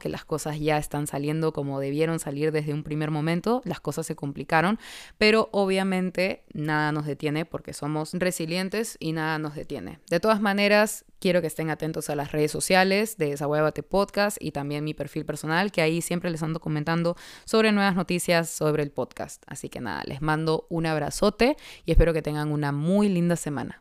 que 0.00 0.08
las 0.08 0.24
cosas 0.24 0.60
ya 0.60 0.78
están 0.78 1.06
saliendo 1.06 1.52
como 1.52 1.80
debieron 1.80 2.18
salir 2.18 2.52
desde 2.52 2.74
un 2.74 2.82
primer 2.82 3.10
momento, 3.10 3.62
las 3.64 3.80
cosas 3.80 4.06
se 4.06 4.14
complicaron, 4.14 4.78
pero 5.16 5.48
obviamente 5.52 6.44
nada 6.52 6.92
nos 6.92 7.06
detiene 7.06 7.44
porque 7.44 7.72
somos 7.72 8.12
resilientes 8.14 8.96
y 9.00 9.12
nada 9.12 9.38
nos 9.38 9.54
detiene. 9.54 10.00
De 10.10 10.20
todas 10.20 10.40
maneras, 10.40 11.04
quiero 11.18 11.40
que 11.40 11.46
estén 11.46 11.70
atentos 11.70 12.10
a 12.10 12.16
las 12.16 12.32
redes 12.32 12.50
sociales 12.50 13.16
de 13.16 13.30
Desahuévate 13.30 13.82
Podcast 13.82 14.36
y 14.40 14.52
también 14.52 14.84
mi 14.84 14.94
perfil 14.94 15.24
personal, 15.24 15.72
que 15.72 15.82
ahí 15.82 16.02
siempre 16.02 16.30
les 16.30 16.42
ando 16.42 16.60
comentando 16.60 17.16
sobre 17.44 17.72
nuevas 17.72 17.96
noticias 17.96 18.50
sobre 18.50 18.82
el 18.82 18.90
podcast. 18.90 19.42
Así 19.46 19.68
que 19.68 19.80
nada, 19.80 20.02
les 20.06 20.20
mando 20.20 20.66
un 20.68 20.86
abrazote 20.86 21.56
y 21.84 21.92
espero 21.92 22.12
que 22.12 22.22
tengan 22.22 22.52
una 22.52 22.72
muy 22.72 23.08
linda 23.08 23.36
semana. 23.36 23.80